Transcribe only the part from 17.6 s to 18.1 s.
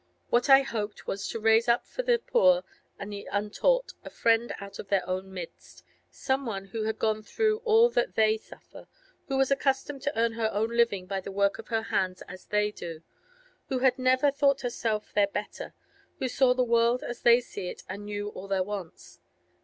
it and